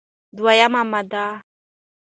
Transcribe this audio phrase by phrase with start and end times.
[0.37, 1.25] دوه یمه ماده: